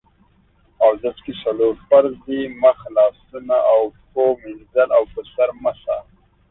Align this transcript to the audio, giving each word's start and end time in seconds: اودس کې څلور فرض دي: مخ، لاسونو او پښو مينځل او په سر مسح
اودس 0.85 1.17
کې 1.25 1.33
څلور 1.43 1.73
فرض 1.87 2.13
دي: 2.25 2.41
مخ، 2.61 2.77
لاسونو 2.95 3.57
او 3.73 3.81
پښو 4.13 4.25
مينځل 4.41 4.89
او 4.97 5.03
په 5.13 5.21
سر 5.33 5.49
مسح 5.63 5.99